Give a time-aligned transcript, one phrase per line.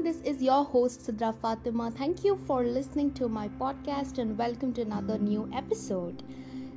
[0.00, 0.22] everyone.
[0.22, 1.90] This is your host Sidra Fatima.
[1.90, 6.22] Thank you for listening to my podcast and welcome to another new episode.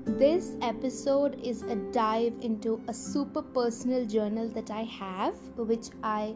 [0.05, 6.35] This episode is a dive into a super personal journal that I have, which I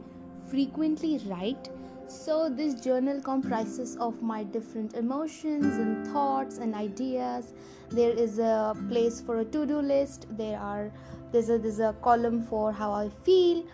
[0.50, 1.70] frequently write.
[2.08, 7.54] So, this journal comprises of my different emotions and thoughts and ideas.
[7.90, 10.28] There is a place for a to-do list.
[10.38, 10.92] There are
[11.32, 13.66] there's a there's a column for how I feel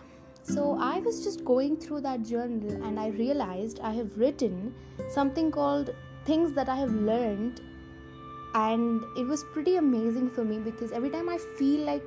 [0.44, 4.74] so I was just going through that journal and I realized I have written
[5.08, 5.94] something called
[6.26, 7.62] Things That I Have Learned.
[8.54, 12.06] And it was pretty amazing for me because every time I feel like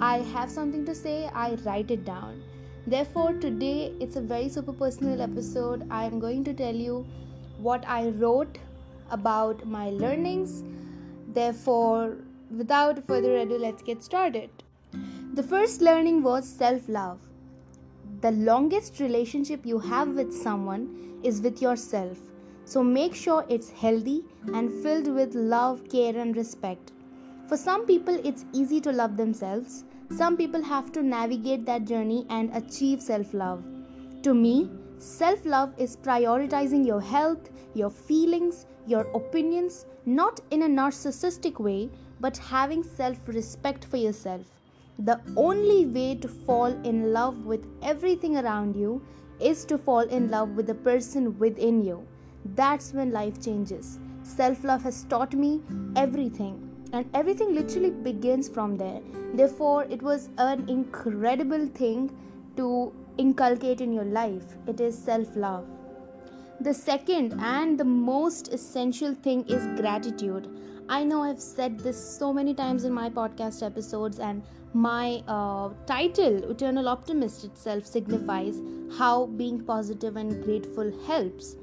[0.00, 2.42] I have something to say, I write it down.
[2.88, 5.86] Therefore, today it's a very super personal episode.
[5.88, 7.06] I am going to tell you
[7.58, 8.58] what I wrote
[9.10, 10.64] about my learnings.
[11.28, 12.16] Therefore,
[12.50, 14.50] without further ado, let's get started.
[15.34, 17.20] The first learning was self love
[18.22, 22.18] the longest relationship you have with someone is with yourself.
[22.64, 26.92] So make sure it's healthy and filled with love, care, and respect.
[27.48, 29.82] For some people, it's easy to love themselves.
[30.10, 33.64] Some people have to navigate that journey and achieve self love.
[34.22, 40.68] To me, self love is prioritizing your health, your feelings, your opinions, not in a
[40.68, 44.46] narcissistic way, but having self respect for yourself.
[45.04, 49.02] The only way to fall in love with everything around you
[49.40, 52.06] is to fall in love with the person within you.
[52.54, 53.98] That's when life changes.
[54.22, 55.60] Self love has taught me
[55.96, 56.54] everything,
[56.92, 59.00] and everything literally begins from there.
[59.34, 62.10] Therefore, it was an incredible thing
[62.56, 64.56] to inculcate in your life.
[64.68, 65.66] It is self love.
[66.60, 70.48] The second and the most essential thing is gratitude.
[70.88, 74.42] I know I've said this so many times in my podcast episodes, and
[74.74, 78.60] my uh, title, Eternal Optimist, itself signifies
[78.98, 81.56] how being positive and grateful helps.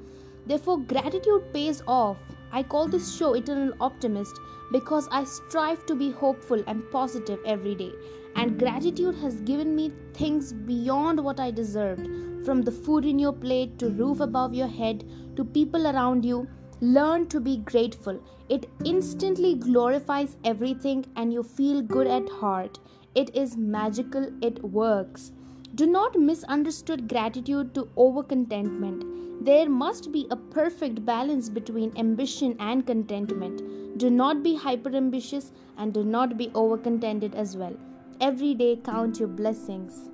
[0.46, 2.16] Therefore, gratitude pays off.
[2.50, 4.38] I call this show Eternal Optimist
[4.72, 7.92] because I strive to be hopeful and positive every day.
[8.36, 12.08] And gratitude has given me things beyond what I deserved
[12.44, 15.04] from the food in your plate to roof above your head
[15.36, 16.48] to people around you
[16.82, 18.18] Learn to be grateful.
[18.48, 22.78] It instantly glorifies everything and you feel good at heart.
[23.14, 25.32] It is magical, it works.
[25.74, 29.44] Do not misunderstand gratitude to over contentment.
[29.44, 33.98] There must be a perfect balance between ambition and contentment.
[33.98, 37.76] Do not be hyper ambitious and do not be over contented as well.
[38.22, 40.08] Every day count your blessings.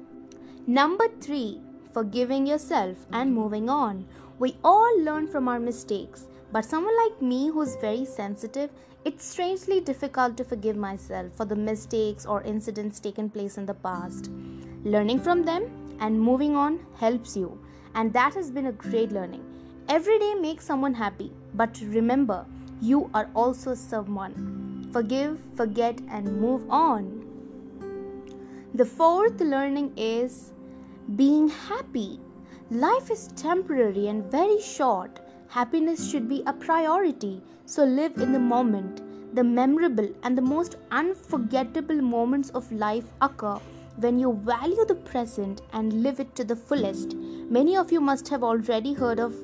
[0.66, 1.60] Number 3
[1.93, 4.04] Forgiving yourself and moving on.
[4.38, 6.27] We all learn from our mistakes.
[6.56, 8.71] But someone like me who's very sensitive,
[9.05, 13.75] it's strangely difficult to forgive myself for the mistakes or incidents taken place in the
[13.75, 14.31] past.
[14.83, 15.66] Learning from them
[16.00, 17.62] and moving on helps you,
[17.95, 19.45] and that has been a great learning.
[19.91, 22.47] Every day makes someone happy, but remember,
[22.81, 24.89] you are also someone.
[24.95, 27.12] Forgive, forget, and move on.
[28.72, 30.55] The fourth learning is
[31.16, 32.19] being happy.
[32.71, 35.21] Life is temporary and very short.
[35.49, 39.01] Happiness should be a priority, so live in the moment.
[39.34, 43.59] The memorable and the most unforgettable moments of life occur
[43.97, 47.15] when you value the present and live it to the fullest.
[47.15, 49.34] Many of you must have already heard of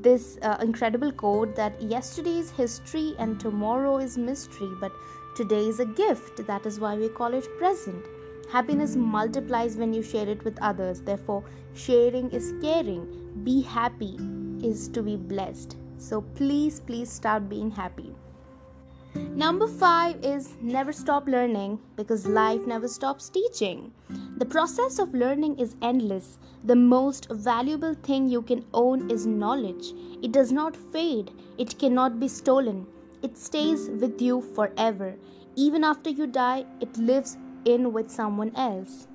[0.00, 4.90] this uh, incredible quote that yesterday is history and tomorrow is mystery, but
[5.36, 6.44] today is a gift.
[6.46, 8.04] That is why we call it present.
[8.50, 11.02] Happiness multiplies when you share it with others.
[11.02, 13.06] Therefore, sharing is caring.
[13.44, 14.18] Be happy
[14.62, 15.76] is to be blessed.
[15.98, 18.14] So please, please start being happy.
[19.14, 23.92] Number five is never stop learning because life never stops teaching.
[24.38, 26.38] The process of learning is endless.
[26.64, 29.92] The most valuable thing you can own is knowledge.
[30.22, 32.86] It does not fade, it cannot be stolen.
[33.22, 35.14] It stays with you forever.
[35.56, 39.08] Even after you die, it lives in with someone else.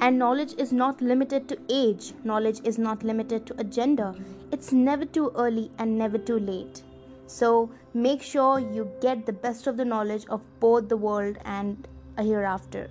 [0.00, 4.14] And knowledge is not limited to age, knowledge is not limited to a gender.
[4.50, 6.82] It's never too early and never too late.
[7.26, 11.88] So make sure you get the best of the knowledge of both the world and
[12.16, 12.90] a hereafter.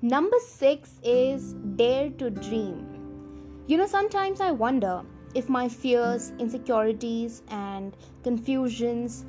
[0.00, 3.64] Number six is dare to dream.
[3.68, 5.02] You know, sometimes I wonder
[5.34, 9.24] if my fears, insecurities, and confusions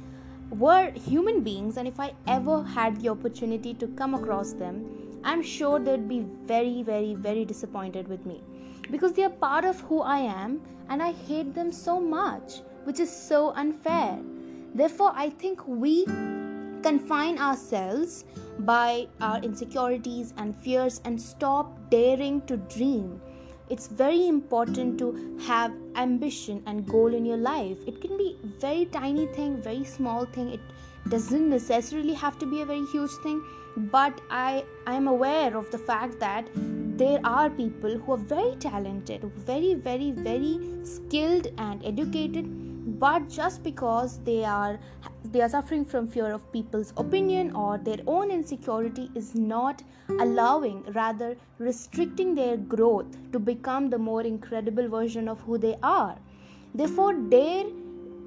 [0.49, 5.41] were human beings, and if I ever had the opportunity to come across them, I'm
[5.41, 8.41] sure they'd be very, very, very disappointed with me
[8.91, 12.99] because they are part of who I am and I hate them so much, which
[12.99, 14.19] is so unfair.
[14.75, 16.05] Therefore, I think we
[16.83, 18.25] confine ourselves
[18.59, 23.21] by our insecurities and fears and stop daring to dream.
[23.73, 28.85] it's very important to have ambition and goal in your life it can be very
[28.95, 30.72] tiny thing very small thing it
[31.09, 33.43] doesn't necessarily have to be a very huge thing
[33.95, 36.47] but i i am aware of the fact that
[37.03, 42.45] there are people who are very talented very very very skilled and educated
[42.99, 44.79] but just because they are
[45.31, 49.81] they are suffering from fear of people's opinion or their own insecurity is not
[50.19, 56.17] allowing rather restricting their growth to become the more incredible version of who they are.
[56.75, 57.65] Therefore dare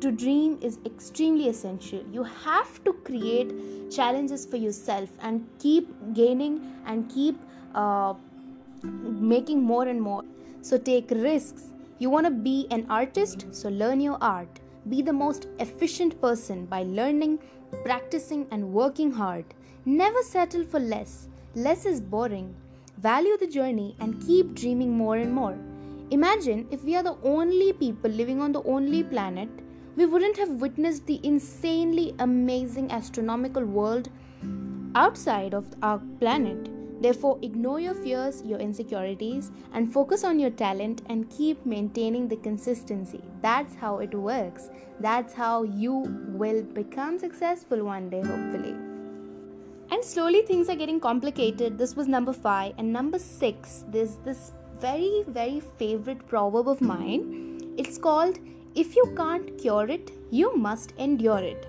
[0.00, 2.04] to dream is extremely essential.
[2.12, 3.52] You have to create
[3.90, 7.38] challenges for yourself and keep gaining and keep
[7.74, 8.14] uh,
[8.82, 10.24] making more and more.
[10.62, 11.72] So take risks.
[11.98, 14.60] You want to be an artist so learn your art.
[14.88, 17.38] Be the most efficient person by learning
[17.82, 19.44] practicing and working hard.
[19.84, 21.28] Never settle for less.
[21.54, 22.54] Less is boring.
[22.98, 25.56] Value the journey and keep dreaming more and more.
[26.10, 29.48] Imagine if we are the only people living on the only planet
[29.96, 34.10] we wouldn't have witnessed the insanely amazing astronomical world
[34.94, 36.68] outside of our planet.
[37.00, 42.36] Therefore, ignore your fears, your insecurities, and focus on your talent and keep maintaining the
[42.36, 43.22] consistency.
[43.42, 44.70] That's how it works.
[45.00, 48.74] That's how you will become successful one day, hopefully.
[49.90, 51.76] And slowly things are getting complicated.
[51.76, 52.74] This was number five.
[52.78, 57.74] And number six, there's this very, very favorite proverb of mine.
[57.76, 58.38] It's called
[58.76, 61.66] if you can't cure it, you must endure it.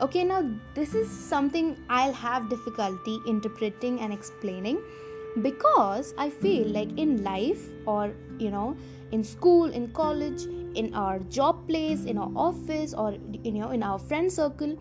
[0.00, 4.80] Okay, now this is something I'll have difficulty interpreting and explaining
[5.42, 8.76] because I feel like in life or you know
[9.12, 10.44] in school, in college,
[10.74, 14.78] in our job place, in our office, or you know in our friend circle,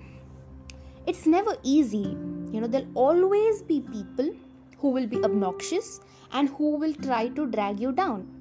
[1.07, 2.17] it's never easy.
[2.51, 4.31] You know, there'll always be people
[4.79, 5.99] who will be obnoxious
[6.31, 8.34] and who will try to drag you down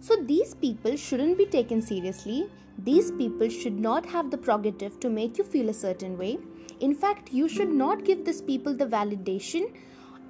[0.00, 2.46] so these people shouldn't be taken seriously.
[2.78, 6.38] These people should not have the prerogative to make you feel a certain way.
[6.80, 9.72] In fact, you should not give these people the validation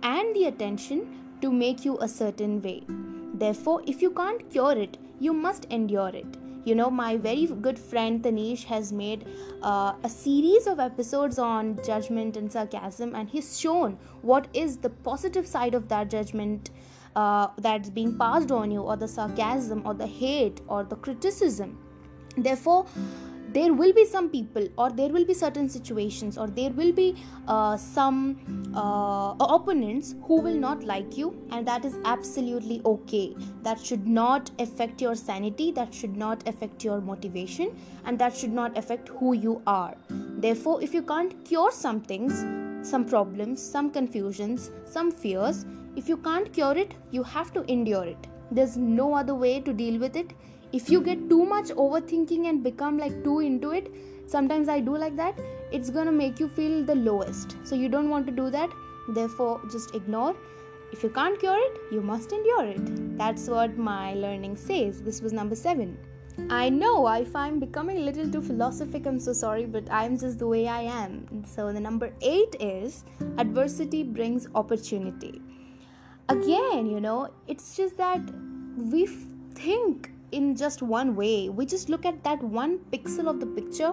[0.02, 2.82] and the attention to make you a certain way.
[3.34, 6.38] Therefore, if you can't cure it, you must endure it.
[6.64, 9.26] You know, my very good friend Tanish has made
[9.62, 14.90] uh, a series of episodes on judgment and sarcasm, and he's shown what is the
[14.90, 16.70] positive side of that judgment
[17.16, 21.78] uh, that's being passed on you or the sarcasm or the hate or the criticism.
[22.36, 22.86] Therefore
[23.50, 27.16] there will be some people or there will be certain situations or there will be
[27.46, 33.34] uh, some uh, opponents who will not like you and that is absolutely okay.
[33.62, 38.52] That should not affect your sanity that should not affect your motivation and that should
[38.52, 39.96] not affect who you are.
[40.10, 42.44] Therefore if you can't cure some things
[42.86, 45.64] some problems some confusions some fears
[45.98, 48.28] if you can't cure it, you have to endure it.
[48.52, 50.32] There's no other way to deal with it.
[50.72, 53.90] If you get too much overthinking and become like too into it,
[54.26, 55.40] sometimes I do like that,
[55.72, 57.56] it's gonna make you feel the lowest.
[57.64, 58.70] So you don't want to do that.
[59.08, 60.36] Therefore, just ignore.
[60.92, 63.18] If you can't cure it, you must endure it.
[63.18, 65.02] That's what my learning says.
[65.02, 65.98] This was number seven.
[66.48, 70.38] I know if I'm becoming a little too philosophic, I'm so sorry, but I'm just
[70.38, 71.44] the way I am.
[71.44, 73.04] So the number eight is
[73.36, 75.42] adversity brings opportunity
[76.28, 78.20] again you know it's just that
[78.76, 79.06] we
[79.54, 81.48] think in just one way.
[81.48, 83.92] We just look at that one pixel of the picture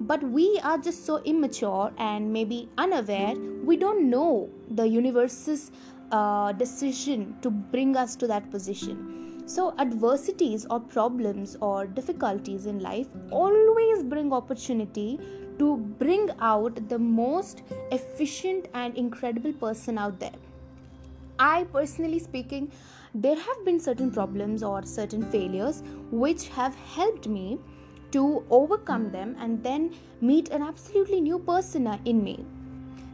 [0.00, 3.34] but we are just so immature and maybe unaware.
[3.64, 5.72] We don't know the universe's
[6.12, 9.42] uh, decision to bring us to that position.
[9.46, 15.18] So adversities or problems or difficulties in life always bring opportunity
[15.58, 20.34] to bring out the most efficient and incredible person out there
[21.38, 22.72] I personally speaking,
[23.14, 27.58] there have been certain problems or certain failures which have helped me
[28.10, 32.44] to overcome them and then meet an absolutely new persona in me.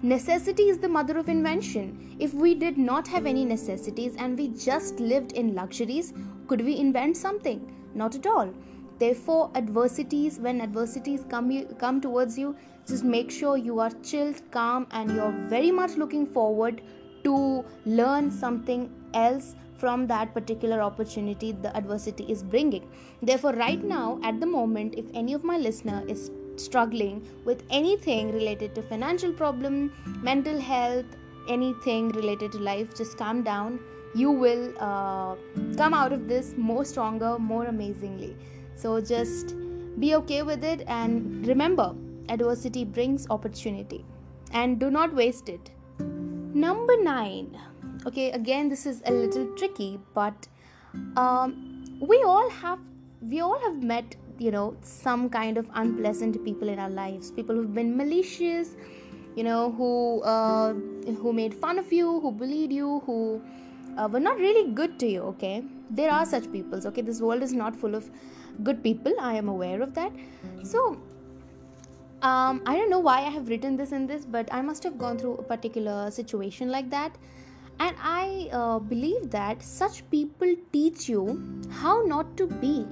[0.03, 2.17] Necessity is the mother of invention.
[2.19, 6.13] If we did not have any necessities and we just lived in luxuries,
[6.47, 7.73] could we invent something?
[7.95, 8.53] Not at all.
[8.99, 12.55] Therefore, adversities, when adversities come, come towards you,
[12.87, 16.83] just make sure you are chilled, calm, and you're very much looking forward
[17.25, 22.89] to learn something else from that particular opportunity the adversity is bringing.
[23.23, 28.33] Therefore right now at the moment if any of my listener is struggling with anything
[28.33, 31.07] related to financial problem mental health
[31.49, 33.81] anything related to life just calm down.
[34.15, 35.35] You will uh,
[35.77, 38.37] come out of this more stronger more amazingly.
[38.77, 39.55] So just
[39.99, 41.95] be okay with it and remember
[42.29, 44.05] adversity brings opportunity.
[44.53, 45.74] And do not waste it
[46.55, 47.59] Number nine.
[48.07, 50.47] Okay, again, this is a little tricky, but
[51.17, 52.79] um, we all have
[53.21, 57.31] we all have met you know some kind of unpleasant people in our lives.
[57.31, 58.77] People who've been malicious
[59.37, 60.73] you know who uh,
[61.23, 63.43] who made fun of you who bullied you who
[63.99, 65.65] uh, were not really good to you okay?
[65.91, 67.03] There are such peoples okay?
[67.03, 68.11] This world is not full of
[68.63, 69.13] good people.
[69.21, 70.13] I am aware of that.
[70.63, 71.01] So
[72.23, 74.99] um, i don't know why i have written this in this but i must have
[74.99, 77.17] gone through a particular situation like that.
[77.81, 81.23] And i uh, believe that such people teach you
[81.71, 82.87] how not to be.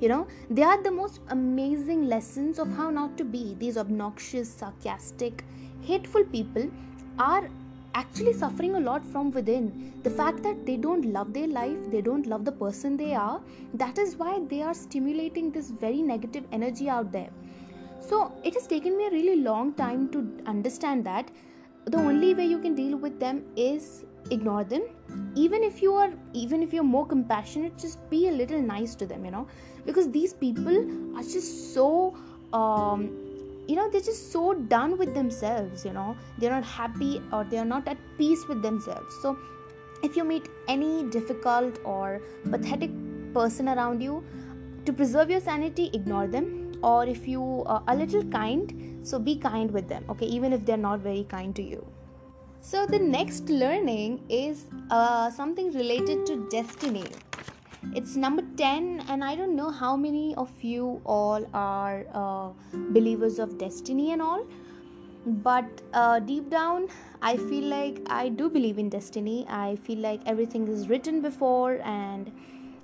[0.00, 3.56] You know they are the most amazing lessons of how not to be.
[3.58, 5.44] These obnoxious sarcastic
[5.80, 6.70] hateful people
[7.18, 7.48] are
[7.94, 9.90] actually suffering a lot from within.
[10.02, 13.40] The fact that they don't love their life they don't love the person they are
[13.74, 17.30] that is why they are stimulating this very negative energy out there
[18.10, 21.30] so it has taken me a really long time to understand that.
[21.84, 24.82] The only way you can deal with them is ignore them.
[25.36, 29.06] Even if you are even if you're more compassionate just be a little nice to
[29.06, 29.46] them you know.
[29.86, 30.76] Because these people
[31.16, 32.16] are just so
[32.52, 33.08] um,
[33.68, 36.16] you know they're just so done with themselves you know.
[36.38, 39.14] They're not happy or they're not at peace with themselves.
[39.22, 39.38] So
[40.02, 42.90] if you meet any difficult or pathetic
[43.32, 44.24] person around you
[44.84, 49.36] to preserve your sanity ignore them or if you are a little kind so be
[49.36, 51.84] kind with them okay even if they're not very kind to you
[52.62, 57.06] so, the next learning is uh, something related to destiny.
[57.94, 62.50] It's number 10, and I don't know how many of you all are uh,
[62.90, 64.46] believers of destiny and all,
[65.24, 66.88] but uh, deep down,
[67.22, 69.46] I feel like I do believe in destiny.
[69.48, 72.30] I feel like everything is written before, and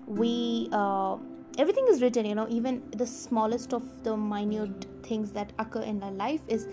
[0.06, 1.18] we uh,
[1.58, 6.02] everything is written, you know, even the smallest of the minute things that occur in
[6.02, 6.66] our life is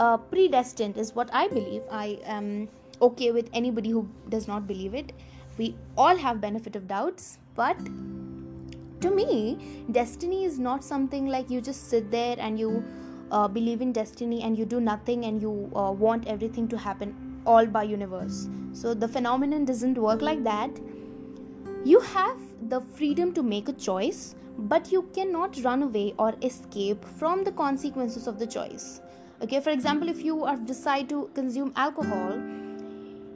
[0.00, 1.82] uh, predestined is what i believe.
[1.90, 2.68] I am
[3.00, 5.12] okay with anybody who does not believe it.
[5.58, 7.76] We all have benefit of doubts but
[9.00, 9.58] to me
[9.90, 12.82] destiny is not something like you just sit there and you
[13.30, 17.42] uh, believe in destiny and you do nothing and you uh, want everything to happen
[17.46, 18.48] all by universe.
[18.72, 20.70] So the phenomenon doesn't work like that.
[21.84, 22.38] You have
[22.68, 27.52] the freedom to make a choice but you cannot run away or escape from the
[27.52, 29.00] consequences of the choice.
[29.40, 32.38] Okay for example if you decide to consume alcohol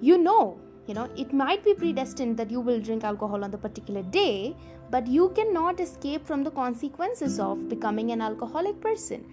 [0.01, 3.59] you know you know it might be predestined that you will drink alcohol on the
[3.59, 4.55] particular day
[4.91, 9.25] but you cannot escape from the consequences of becoming an alcoholic person.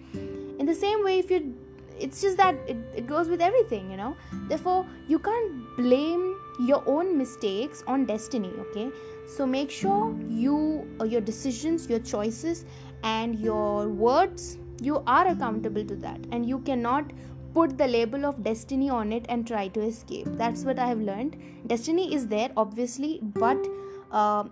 [0.58, 1.54] In the same way if you
[2.00, 4.16] it's just that it, it goes with everything you know.
[4.48, 8.90] Therefore you can't blame your own mistakes on destiny okay
[9.26, 12.64] so make sure you uh, your decisions your choices
[13.02, 16.18] and your words you are accountable to that.
[16.32, 17.12] And you cannot
[17.54, 20.26] put the label of destiny on it and try to escape.
[20.32, 21.36] That's what i have learned.
[21.66, 23.66] Destiny is there obviously but
[24.10, 24.44] uh,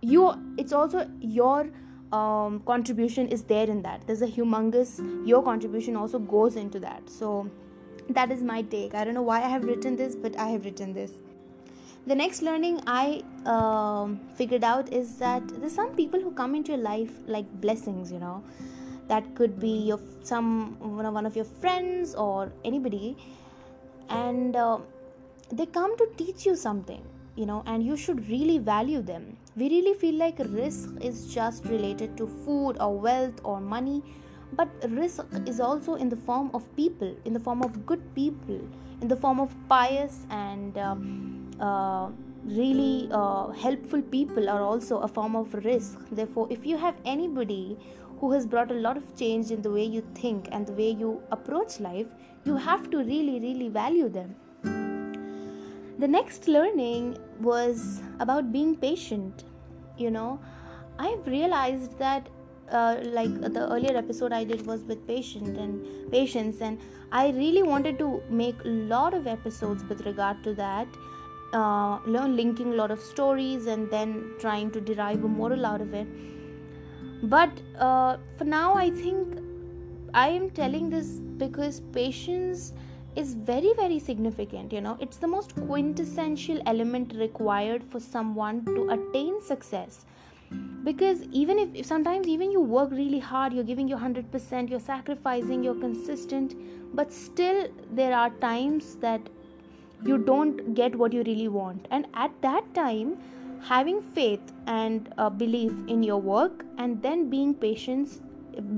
[0.00, 1.70] you it's also your
[2.12, 4.06] um, contribution is there in that.
[4.06, 7.08] There's a humongous your contribution also goes into that.
[7.08, 7.50] So
[8.08, 8.94] that is my take.
[8.94, 11.12] I don't know why i have written this but i have written this
[12.06, 16.72] the next learning i um, figured out is that there's some people who come into
[16.72, 18.42] your life like blessings you know.
[19.08, 23.16] That could be your some one of your friends or anybody.
[24.08, 24.78] And uh,
[25.50, 27.02] they come to teach you something
[27.34, 29.36] you know and you should really value them.
[29.56, 34.02] We really feel like rizq is just related to food or wealth or money
[34.52, 38.60] but rizq is also in the form of people in the form of good people
[39.00, 41.41] in the form of pious and uh, uh,
[42.44, 47.78] really uh, helpful people are also a form of rizq therefore if you have anybody
[48.22, 50.90] who has brought a lot of change in the way you think and the way
[50.90, 52.06] you approach life,
[52.44, 54.36] you have to really, really value them.
[55.98, 59.42] The next learning was about being patient.
[59.98, 60.38] You know,
[61.00, 62.28] I've realized that
[62.70, 66.78] uh, like the earlier episode I did was with patient and patience, and
[67.10, 70.86] I really wanted to make a lot of episodes with regard to that.
[71.52, 75.92] Uh, linking a lot of stories and then trying to derive a moral out of
[75.92, 76.06] it.
[77.22, 79.38] But uh, for now i think
[80.14, 82.72] i am telling this because patience
[83.16, 84.96] is very very significant you know.
[85.00, 90.06] It's the most quintessential element required for someone to attain success.
[90.84, 94.80] Because even if, if, sometimes even you work really hard you're giving your 100% you're
[94.80, 96.56] sacrificing you're consistent
[96.94, 99.20] but still there are times that
[100.04, 101.86] you don't get what you really want.
[101.90, 103.16] And at that time
[103.62, 108.20] having faith and uh, belief in your work and then being patient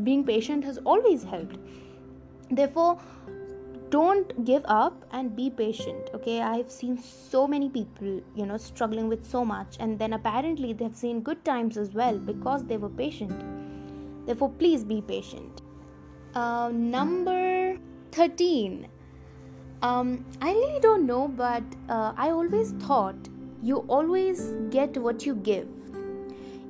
[0.04, 1.56] being patient has always helped.
[2.50, 2.98] Therefore
[3.90, 6.42] don't give up and be patient okay?
[6.42, 10.94] I've seen so many people you know struggling with so much and then apparently they've
[10.94, 14.26] seen good times as well because they were patient.
[14.26, 15.62] Therefore please be patient.
[16.34, 17.78] Uh, number
[18.12, 18.88] 13
[19.86, 23.30] um, i really don't know but uh, i always thought
[23.64, 25.66] you always get what you give.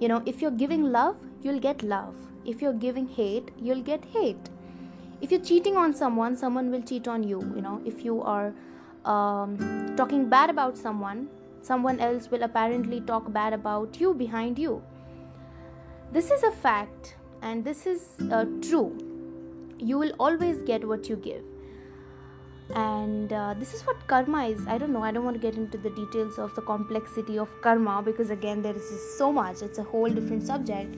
[0.00, 2.14] You know if you're giving love you'll get love.
[2.44, 4.50] If you're giving hate you'll get hate.
[5.20, 7.80] If you're cheating on someone someone will cheat on you you know.
[7.84, 8.52] If you are
[9.04, 11.28] um, talking bad about someone
[11.62, 14.80] someone else will apparently talk bad about you behind you.
[16.12, 18.96] This is a fact and this is uh, true.
[19.78, 21.42] You will always get what you give
[22.70, 24.66] and uh, this is what karma is.
[24.66, 25.02] I don't know.
[25.02, 28.62] I don't want to get into the details of the complexity of karma because again
[28.62, 29.62] there is just so much.
[29.62, 30.94] It's a whole different subject.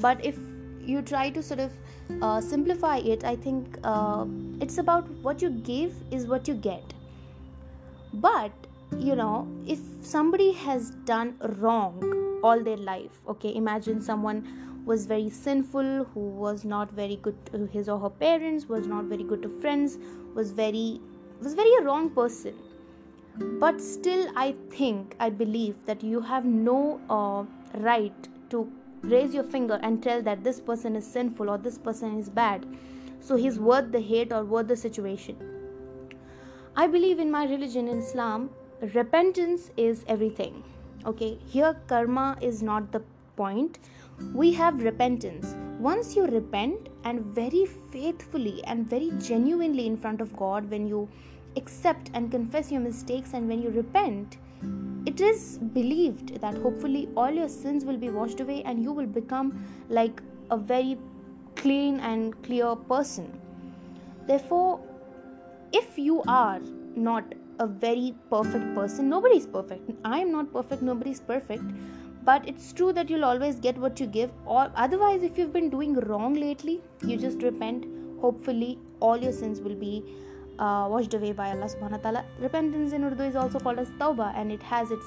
[0.00, 0.38] But if
[0.80, 1.72] you try to sort of
[2.20, 4.26] uh, simplify it i think uh,
[4.60, 6.94] it's about what you give is what you get.
[8.12, 8.52] But
[8.98, 14.44] you know if somebody has done wrong all their life okay imagine someone
[14.84, 19.04] was very sinful who was not very good to his or her parents was not
[19.04, 19.98] very good to friends
[20.34, 21.00] was very
[21.40, 22.54] was very a wrong person.
[23.60, 27.44] But still i think i believe that you have no uh,
[27.80, 28.70] right to
[29.02, 32.66] raise your finger and tell that this person is sinful or this person is bad.
[33.20, 35.36] So he's worth the hate or worth the situation.
[36.76, 38.50] I believe in my religion in islam
[38.94, 40.62] repentance is everything.
[41.06, 43.02] Okay here karma is not the
[43.36, 43.78] point
[44.32, 45.54] we have repentance
[45.84, 51.08] once you repent and very faithfully and very genuinely in front of God, when you
[51.56, 54.38] accept and confess your mistakes and when you repent,
[55.04, 59.06] it is believed that hopefully all your sins will be washed away and you will
[59.06, 59.52] become
[59.88, 60.96] like a very
[61.56, 63.38] clean and clear person.
[64.26, 64.80] Therefore,
[65.72, 66.60] if you are
[66.96, 69.90] not a very perfect person, nobody is perfect.
[70.04, 71.64] I am not perfect, nobody is perfect
[72.24, 74.30] but it's true that you'll always get what you give.
[74.46, 77.86] Or otherwise if you've been doing wrong lately you just repent.
[78.20, 80.02] Hopefully all your sins will be
[80.58, 82.24] uh, washed away by Allah subhanahu wa ta'ala.
[82.40, 85.06] Repentance in Urdu is also called as tawbah and it has its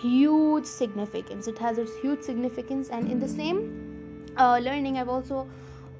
[0.00, 1.46] huge significance.
[1.46, 2.88] It has its huge significance.
[2.88, 5.46] And in the same uh, learning I've also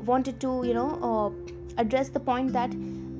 [0.05, 2.73] wanted to you know uh, address the point that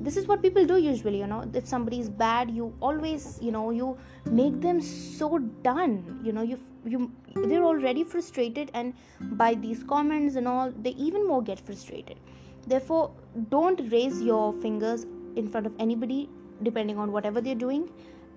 [0.05, 1.49] this is what people do usually you know.
[1.53, 6.19] If somebody is bad you always you know you make them so done.
[6.23, 8.93] You know you you they're already frustrated and
[9.43, 12.17] by these comments and all they even more get frustrated.
[12.67, 13.11] Therefore
[13.49, 16.29] don't raise your fingers in front of anybody
[16.63, 17.89] depending on whatever they're doing.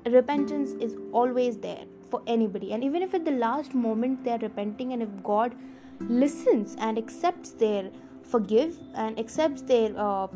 [0.06, 2.72] Repentance is always there for anybody.
[2.72, 5.54] And even if at the last moment they're repenting and if god
[6.00, 7.90] listens and accepts their
[8.22, 10.26] forgive and accepts their uh,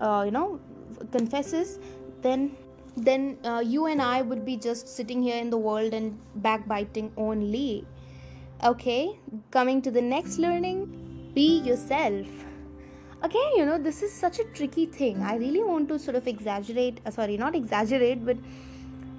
[0.00, 0.60] uh, you know
[1.12, 1.78] confesses
[2.22, 2.56] then
[2.96, 7.12] then uh, you and i would be just sitting here in the world and backbiting
[7.16, 7.86] only.
[8.64, 9.18] Okay
[9.50, 12.26] coming to the next learning be yourself.
[13.22, 15.22] Again you know this is such a tricky thing.
[15.22, 18.38] I really want to sort of exaggerate uh, sorry not exaggerate but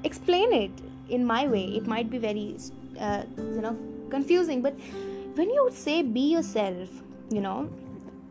[0.04, 0.72] explain it
[1.10, 1.66] in my way.
[1.66, 2.58] It might be very
[3.00, 3.78] uh, you know
[4.10, 4.76] confusing but
[5.36, 6.90] when you say be yourself
[7.30, 7.70] you know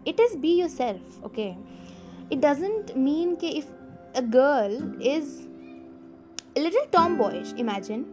[0.05, 1.57] it is be yourself okay?
[2.31, 3.67] It doesn't mean that if
[4.17, 5.47] a girl is
[6.57, 8.05] a little tomboyish imagine.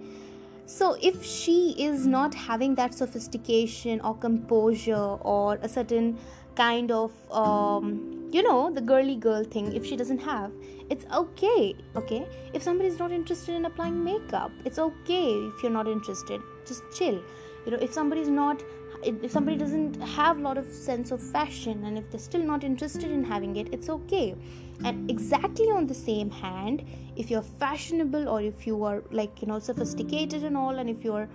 [0.65, 6.17] So if she is not having that sophistication or composure or a certain
[6.55, 10.51] kind of um, you know the girly girl thing if she doesn't have
[10.89, 12.27] it's okay okay?
[12.53, 16.41] If somebody is not interested in applying makeup it's okay if you're not interested.
[16.65, 17.21] Just chill.
[17.65, 18.61] You know if somebody is not
[19.03, 22.63] if somebody doesn't have a lot of sense of fashion and if they're still not
[22.63, 24.35] interested in having it it's okay
[24.83, 26.83] and exactly on the same hand
[27.15, 31.03] if you're fashionable or if you are like you know sophisticated and all and if
[31.03, 31.29] you're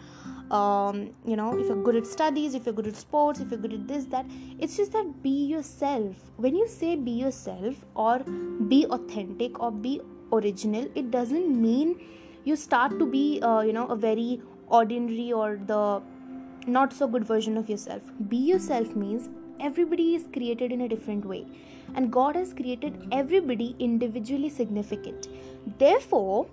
[0.51, 3.61] um, you know if you're good at studies if you're good at sports if you're
[3.61, 4.27] good at this that
[4.59, 8.18] it's just that be yourself when you say be yourself or
[8.68, 10.01] be authentic or be
[10.33, 12.01] original it doesn't mean
[12.44, 16.03] you start to be uh, you know a very ordinary or the
[16.68, 18.03] not so good version of yourself.
[18.29, 19.29] Be yourself means
[19.61, 21.46] everybody is created in a different way,
[21.94, 25.29] and God has created everybody individually significant.
[25.79, 26.46] Therefore,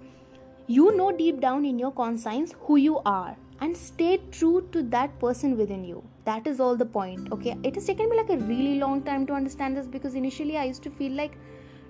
[0.67, 5.17] you know deep down in your conscience who you are and stay true to that
[5.19, 6.03] person within you.
[6.25, 7.31] That is all the point.
[7.31, 10.57] Okay, it has taken me like a really long time to understand this because initially
[10.57, 11.37] I used to feel like,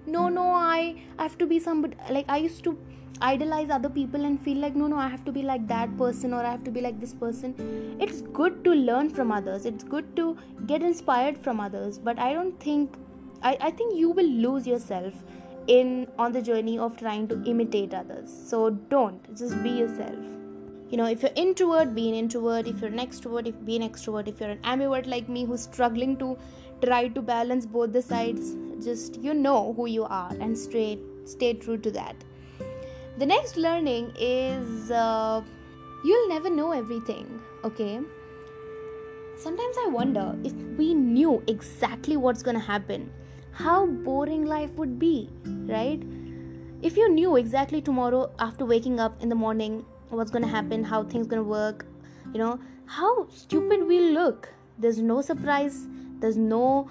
[0.06, 2.78] no, no, I have to be somebody like I used to
[3.22, 6.34] idolize other people and feel like no no i have to be like that person
[6.34, 9.84] or i have to be like this person it's good to learn from others it's
[9.84, 12.98] good to get inspired from others but i don't think
[13.50, 15.14] i, I think you will lose yourself
[15.68, 18.32] in on the journey of trying to imitate others.
[18.50, 20.16] So don't just be yourself.
[20.90, 22.68] You know if you're introvert be an introvert.
[22.68, 24.28] If you're an extrovert if be an extrovert.
[24.28, 26.38] If you're an ambivert like me who's struggling to
[26.84, 31.54] try to balance both the sides just you know who you are and stay stay
[31.54, 32.16] true to that.
[33.18, 35.42] The next learning is uh,
[36.04, 38.00] you'll never know everything okay?
[39.44, 43.10] Sometimes i wonder if we knew exactly what's going to happen
[43.56, 46.02] how boring life would be right?
[46.82, 50.84] If you knew exactly tomorrow after waking up in the morning what's going to happen
[50.84, 51.86] how things going to work
[52.34, 54.50] you know how stupid we look.
[54.78, 55.88] There's no surprise
[56.20, 56.90] there's no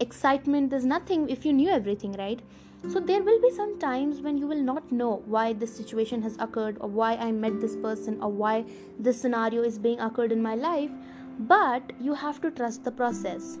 [0.00, 2.40] excitement there's nothing if you knew everything right?
[2.88, 6.36] So there will be some times when you will not know why this situation has
[6.40, 8.64] occurred or why i met this person or why
[8.98, 10.90] this scenario is being occurred in my life
[11.38, 13.58] but you have to trust the process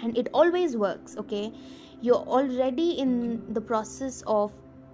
[0.00, 1.52] and it always works okay?
[2.00, 4.52] You're already in the process of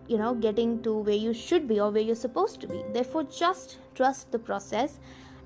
[0.08, 2.82] you know getting to where you should be or where you're supposed to be.
[2.92, 4.98] Therefore just trust the process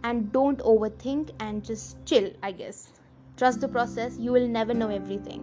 [0.04, 2.88] and don't overthink and just chill i guess.
[3.36, 5.42] Trust the process you will never know everything.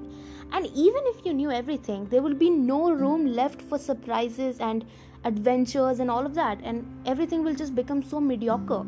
[0.52, 4.86] And even if you knew everything there will be no room left for surprises and
[5.26, 6.60] adventures and all of that.
[6.64, 8.86] And everything will just become so mediocre.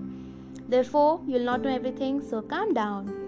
[0.67, 3.24] Therefore you'll not know everything so calm down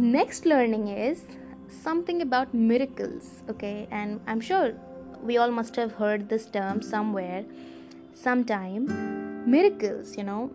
[0.00, 1.24] next learning is
[1.68, 3.86] something about miracles okay?
[3.90, 4.72] And i'm sure
[5.22, 7.44] we all must have heard this term somewhere
[8.14, 9.50] sometime.
[9.50, 10.50] Miracles you know?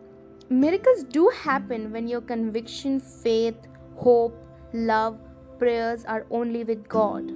[0.50, 3.56] Miracles do happen when your conviction faith
[3.96, 4.36] hope
[4.74, 5.20] love
[5.60, 7.32] prayers are only with god.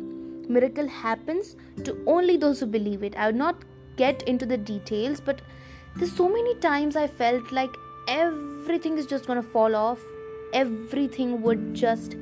[0.50, 3.16] Miracle happens to only those who believe it.
[3.16, 3.64] I would not
[3.98, 5.42] get into the details but
[5.96, 7.70] there's so many times i felt like
[8.08, 10.00] everything is just to fall off
[10.54, 12.16] everything would just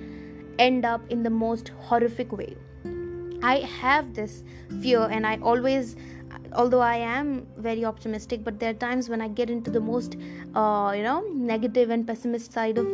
[0.60, 2.56] end up in the most horrific way.
[3.42, 4.44] I have this
[4.82, 5.96] fear and i always
[6.54, 10.18] although i am very optimistic but there are times when i get into the most
[10.56, 12.88] uh, you know negative and pessimist side of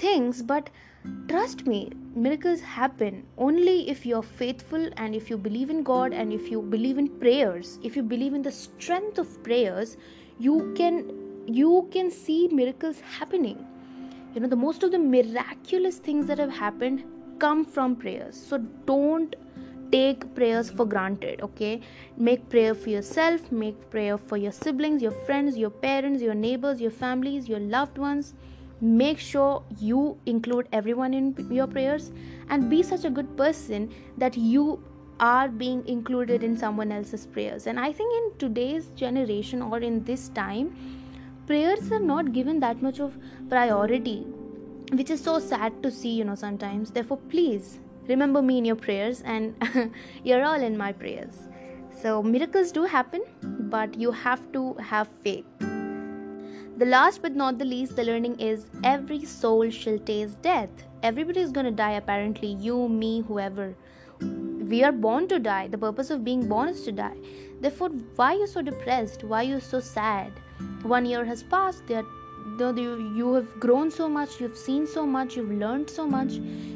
[0.00, 0.42] things.
[0.42, 0.70] But
[1.28, 6.32] trust me miracles happen only if you're faithful and if you believe in god and
[6.32, 7.78] if you believe in prayers.
[7.82, 9.96] If you believe in the strength of prayers
[10.38, 11.02] you can
[11.46, 13.66] you can see miracles happening
[14.34, 17.04] you know the most of the miraculous things that have happened
[17.38, 18.40] come from prayers.
[18.48, 19.34] So don't
[19.90, 21.80] take prayers for granted okay?
[22.16, 26.80] Make prayer for yourself make prayer for your siblings your friends your parents your neighbors
[26.80, 28.34] your families your loved ones.
[28.80, 32.12] Make sure you include everyone in your prayers
[32.48, 34.82] and be such a good person that you
[35.18, 37.66] are being included in someone else's prayers.
[37.66, 40.72] And i think in today's generation or in this time
[41.50, 43.14] prayers are not given that much of
[43.52, 44.18] priority
[44.98, 46.90] which is so sad to see you know sometimes.
[46.92, 49.54] Therefore please remember me in your prayers and
[50.24, 51.40] you're all in my prayers.
[52.02, 53.22] So miracles do happen
[53.74, 55.44] but you have to have faith.
[56.78, 60.84] The last but not the least the learning is every soul shall taste death.
[61.02, 62.52] Everybody is going to die apparently.
[62.52, 63.74] You me whoever.
[64.20, 65.66] We are born to die.
[65.66, 67.16] The purpose of being born is to die.
[67.60, 69.24] Therefore why are you so depressed?
[69.24, 70.30] Why are you so sad
[70.82, 72.04] one year has passed there
[72.58, 76.32] you, you have grown so much you've seen so much you've learned so much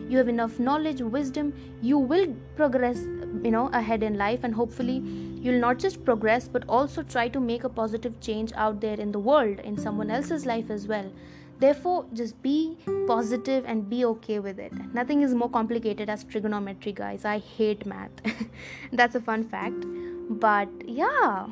[0.09, 2.99] you have enough knowledge wisdom you will progress
[3.43, 5.03] you know ahead in life and hopefully
[5.45, 9.13] you'll not just progress but also try to make a positive change out there in
[9.13, 11.11] the world in someone else's life as well.
[11.59, 14.73] Therefore just be positive and be okay with it.
[14.95, 17.25] Nothing is more complicated as trigonometry guys.
[17.25, 18.11] I hate math.
[18.93, 19.85] That's a fun fact.
[20.31, 21.47] But yeah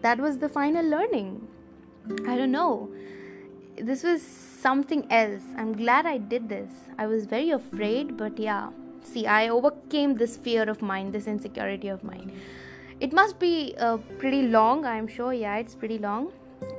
[0.00, 1.46] that was the final learning
[2.26, 2.90] I don't know.
[3.76, 5.42] This was something else.
[5.56, 6.70] I'm glad I did this.
[6.98, 8.70] I was very afraid, but yeah.
[9.02, 12.32] See, I overcame this fear of mine, this insecurity of mine.
[13.00, 15.32] It must be uh, pretty long, I'm sure.
[15.32, 16.32] Yeah, it's pretty long.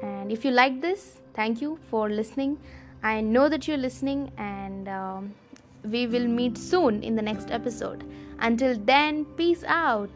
[0.04, 2.60] And if you like this, thank you for listening.
[3.02, 5.34] I know that you're listening, and um,
[5.84, 8.04] we will meet soon in the next episode.
[8.40, 10.10] Until then, peace out.